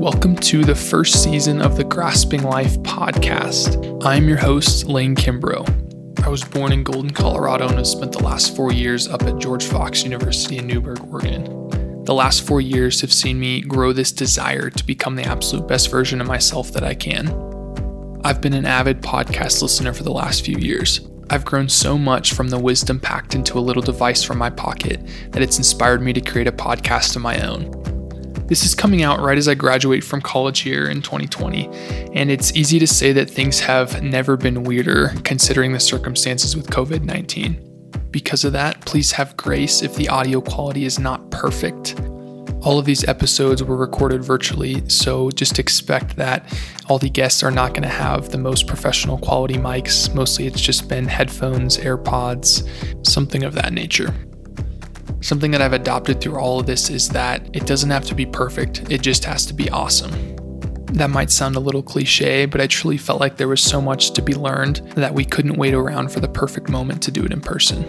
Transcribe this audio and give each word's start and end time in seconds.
Welcome 0.00 0.36
to 0.36 0.64
the 0.64 0.74
first 0.74 1.22
season 1.22 1.60
of 1.60 1.76
the 1.76 1.84
Grasping 1.84 2.42
Life 2.42 2.78
podcast. 2.78 4.02
I'm 4.02 4.26
your 4.26 4.38
host, 4.38 4.86
Lane 4.86 5.14
Kimbrough. 5.14 6.24
I 6.24 6.30
was 6.30 6.42
born 6.42 6.72
in 6.72 6.82
Golden, 6.82 7.10
Colorado, 7.10 7.68
and 7.68 7.76
have 7.76 7.86
spent 7.86 8.12
the 8.12 8.22
last 8.22 8.56
four 8.56 8.72
years 8.72 9.08
up 9.08 9.24
at 9.24 9.36
George 9.36 9.66
Fox 9.66 10.02
University 10.02 10.56
in 10.56 10.66
Newberg, 10.66 11.06
Oregon. 11.12 11.44
The 12.06 12.14
last 12.14 12.46
four 12.46 12.62
years 12.62 13.02
have 13.02 13.12
seen 13.12 13.38
me 13.38 13.60
grow 13.60 13.92
this 13.92 14.10
desire 14.10 14.70
to 14.70 14.86
become 14.86 15.16
the 15.16 15.24
absolute 15.24 15.68
best 15.68 15.90
version 15.90 16.22
of 16.22 16.26
myself 16.26 16.72
that 16.72 16.82
I 16.82 16.94
can. 16.94 17.28
I've 18.24 18.40
been 18.40 18.54
an 18.54 18.64
avid 18.64 19.02
podcast 19.02 19.60
listener 19.60 19.92
for 19.92 20.02
the 20.02 20.12
last 20.12 20.46
few 20.46 20.56
years. 20.56 21.02
I've 21.28 21.44
grown 21.44 21.68
so 21.68 21.98
much 21.98 22.32
from 22.32 22.48
the 22.48 22.58
wisdom 22.58 23.00
packed 23.00 23.34
into 23.34 23.58
a 23.58 23.60
little 23.60 23.82
device 23.82 24.22
from 24.22 24.38
my 24.38 24.48
pocket 24.48 25.06
that 25.32 25.42
it's 25.42 25.58
inspired 25.58 26.00
me 26.00 26.14
to 26.14 26.22
create 26.22 26.48
a 26.48 26.52
podcast 26.52 27.16
of 27.16 27.22
my 27.22 27.38
own. 27.46 27.79
This 28.50 28.64
is 28.64 28.74
coming 28.74 29.04
out 29.04 29.20
right 29.20 29.38
as 29.38 29.46
I 29.46 29.54
graduate 29.54 30.02
from 30.02 30.20
college 30.20 30.58
here 30.58 30.86
in 30.90 31.02
2020, 31.02 31.68
and 32.14 32.32
it's 32.32 32.52
easy 32.56 32.80
to 32.80 32.86
say 32.88 33.12
that 33.12 33.30
things 33.30 33.60
have 33.60 34.02
never 34.02 34.36
been 34.36 34.64
weirder 34.64 35.12
considering 35.22 35.72
the 35.72 35.78
circumstances 35.78 36.56
with 36.56 36.66
COVID 36.66 37.04
19. 37.04 38.08
Because 38.10 38.44
of 38.44 38.52
that, 38.54 38.80
please 38.80 39.12
have 39.12 39.36
grace 39.36 39.82
if 39.82 39.94
the 39.94 40.08
audio 40.08 40.40
quality 40.40 40.84
is 40.84 40.98
not 40.98 41.30
perfect. 41.30 41.94
All 42.62 42.76
of 42.76 42.86
these 42.86 43.04
episodes 43.04 43.62
were 43.62 43.76
recorded 43.76 44.24
virtually, 44.24 44.82
so 44.88 45.30
just 45.30 45.60
expect 45.60 46.16
that 46.16 46.52
all 46.88 46.98
the 46.98 47.08
guests 47.08 47.44
are 47.44 47.52
not 47.52 47.70
going 47.70 47.84
to 47.84 47.88
have 47.88 48.30
the 48.30 48.38
most 48.38 48.66
professional 48.66 49.18
quality 49.18 49.54
mics. 49.54 50.12
Mostly 50.12 50.48
it's 50.48 50.60
just 50.60 50.88
been 50.88 51.06
headphones, 51.06 51.76
AirPods, 51.76 52.66
something 53.06 53.44
of 53.44 53.54
that 53.54 53.72
nature. 53.72 54.12
Something 55.22 55.50
that 55.50 55.60
I've 55.60 55.74
adopted 55.74 56.20
through 56.20 56.38
all 56.38 56.60
of 56.60 56.66
this 56.66 56.88
is 56.88 57.10
that 57.10 57.42
it 57.54 57.66
doesn't 57.66 57.90
have 57.90 58.06
to 58.06 58.14
be 58.14 58.24
perfect, 58.24 58.90
it 58.90 59.02
just 59.02 59.24
has 59.24 59.44
to 59.46 59.54
be 59.54 59.68
awesome. 59.68 60.12
That 60.86 61.10
might 61.10 61.30
sound 61.30 61.56
a 61.56 61.60
little 61.60 61.82
cliche, 61.82 62.46
but 62.46 62.60
I 62.60 62.66
truly 62.66 62.96
felt 62.96 63.20
like 63.20 63.36
there 63.36 63.46
was 63.46 63.60
so 63.62 63.82
much 63.82 64.12
to 64.12 64.22
be 64.22 64.34
learned 64.34 64.78
that 64.96 65.14
we 65.14 65.26
couldn't 65.26 65.58
wait 65.58 65.74
around 65.74 66.10
for 66.10 66.20
the 66.20 66.28
perfect 66.28 66.70
moment 66.70 67.02
to 67.02 67.10
do 67.10 67.24
it 67.24 67.32
in 67.32 67.40
person. 67.40 67.84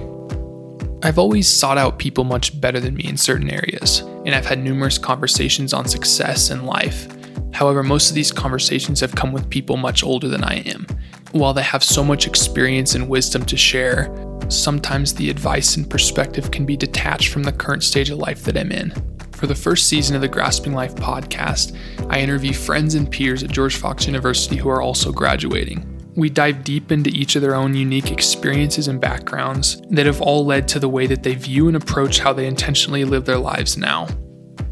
I've 1.04 1.18
always 1.18 1.48
sought 1.48 1.78
out 1.78 2.00
people 2.00 2.26
much 2.26 2.60
better 2.60 2.80
than 2.80 2.96
me 2.96 3.06
in 3.06 3.18
certain 3.18 3.50
areas, 3.50 4.02
and 4.26 4.36
I've 4.36 4.46
had 4.46 4.60
numerous 4.60 4.98
conversations 4.98 5.74
on 5.74 5.88
success 5.88 6.50
and 6.50 6.66
life. 6.68 7.08
However, 7.54 7.82
most 7.82 8.10
of 8.10 8.16
these 8.16 8.32
conversations 8.32 9.00
have 9.00 9.16
come 9.16 9.32
with 9.32 9.50
people 9.50 9.78
much 9.78 10.04
older 10.04 10.28
than 10.28 10.44
I 10.44 10.58
am. 10.60 10.86
While 11.32 11.54
they 11.54 11.64
have 11.64 11.84
so 11.84 12.04
much 12.04 12.28
experience 12.28 12.94
and 12.94 13.08
wisdom 13.08 13.46
to 13.46 13.58
share, 13.58 14.14
sometimes 14.52 15.14
the 15.14 15.30
advice 15.30 15.78
and 15.78 15.90
perspective 15.90 16.52
can 16.52 16.66
be 16.66 16.78
detached 16.78 17.30
from 17.30 17.44
the 17.44 17.52
current 17.52 17.84
stage 17.84 18.10
of 18.10 18.20
life 18.20 18.44
that 18.44 18.58
I'm 18.58 18.72
in. 18.72 18.92
For 19.34 19.48
the 19.48 19.56
first 19.56 19.88
season 19.88 20.16
of 20.16 20.22
the 20.22 20.28
Grasping 20.28 20.74
Life 20.74 20.94
podcast, 20.96 21.76
I 22.10 22.20
interview 22.20 22.54
friends 22.54 22.96
and 22.96 23.10
peers 23.10 23.44
at 23.44 23.50
George 23.50 23.78
Fox 23.78 24.06
University 24.06 24.56
who 24.56 24.70
are 24.70 24.82
also 24.82 25.12
graduating. 25.12 25.88
We 26.16 26.30
dive 26.30 26.64
deep 26.64 26.92
into 26.92 27.10
each 27.10 27.36
of 27.36 27.42
their 27.42 27.56
own 27.56 27.74
unique 27.74 28.12
experiences 28.12 28.88
and 28.88 29.00
backgrounds 29.00 29.82
that 29.90 30.06
have 30.06 30.22
all 30.22 30.46
led 30.46 30.68
to 30.70 30.80
the 30.80 30.90
way 30.90 31.08
that 31.08 31.24
they 31.24 31.36
view 31.36 31.68
and 31.68 31.78
approach 31.78 32.20
how 32.20 32.34
they 32.34 32.46
intentionally 32.46 33.06
live 33.06 33.26
their 33.26 33.40
lives 33.40 33.78
now. 33.78 34.08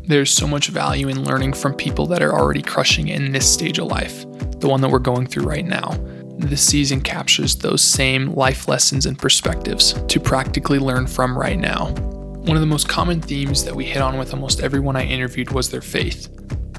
There's 0.04 0.32
so 0.32 0.48
much 0.48 0.68
value 0.68 1.08
in 1.08 1.24
learning 1.24 1.54
from 1.54 1.74
people 1.74 2.06
that 2.08 2.22
are 2.22 2.34
already 2.34 2.62
crushing 2.62 3.08
in 3.08 3.32
this 3.32 3.52
stage 3.52 3.80
of 3.80 3.88
life, 3.88 4.26
the 4.60 4.68
one 4.68 4.82
that 4.82 4.90
we're 4.90 5.00
going 5.00 5.28
through 5.28 5.44
right 5.44 5.66
now 5.66 5.98
this 6.40 6.66
season 6.66 7.02
captures 7.02 7.56
those 7.56 7.82
same 7.82 8.34
life 8.34 8.68
lessons 8.68 9.06
and 9.06 9.20
perspectives 9.20 9.94
to 10.08 10.20
practically 10.20 10.80
learn 10.80 11.06
from 11.06 11.38
right 11.38 11.60
now. 11.60 11.88
One 11.90 12.56
of 12.56 12.62
the 12.62 12.68
most 12.68 12.88
common 12.88 13.22
themes 13.22 13.66
that 13.66 13.76
we 13.76 13.86
hit 13.86 14.02
on 14.02 14.18
with 14.18 14.34
almost 14.34 14.62
everyone 14.62 14.96
I 14.96 15.04
interviewed 15.04 15.52
was 15.52 15.70
their 15.70 15.82
faith. 15.82 16.30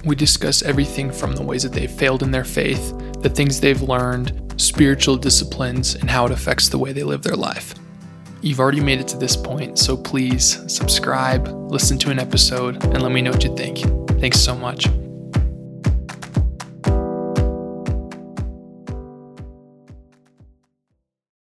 We 0.05 0.17
discuss 0.17 0.63
everything 0.63 1.13
from 1.13 1.37
the 1.37 1.43
ways 1.43 1.63
that 1.63 1.73
they've 1.73 1.91
failed 1.91 2.23
in 2.23 2.31
their 2.31 2.45
faith, 2.45 2.95
the 3.21 3.29
things 3.29 3.61
they've 3.61 3.83
learned, 3.83 4.55
spiritual 4.57 5.17
disciplines, 5.17 5.95
and 5.95 6.11
how 6.11 6.25
it 6.25 6.33
affects 6.33 6.71
the 6.71 6.79
way 6.79 6.93
they 6.93 7.03
live 7.03 7.23
their 7.23 7.37
life. 7.37 7.75
You've 8.41 8.61
already 8.61 8.81
made 8.81 9.01
it 9.01 9.09
to 9.09 9.19
this 9.19 9.37
point, 9.37 9.79
so 9.79 9.97
please 9.97 10.59
subscribe, 10.75 11.49
listen 11.71 11.99
to 11.99 12.11
an 12.11 12.19
episode, 12.19 12.83
and 12.83 13.03
let 13.03 13.13
me 13.13 13.21
know 13.21 13.33
what 13.33 13.45
you 13.45 13.55
think. 13.55 13.79
Thanks 14.19 14.41
so 14.41 14.57
much. 14.57 14.87